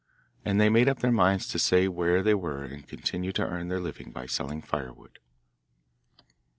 And 0.43 0.59
they 0.59 0.67
made 0.67 0.89
up 0.89 0.97
their 0.97 1.11
minds 1.11 1.47
to 1.49 1.59
stay 1.59 1.87
where 1.87 2.23
they 2.23 2.33
were 2.33 2.63
and 2.63 2.87
continue 2.87 3.31
to 3.33 3.45
earn 3.45 3.67
their 3.67 3.79
living 3.79 4.09
by 4.09 4.25
selling 4.25 4.63
firewood. 4.63 5.19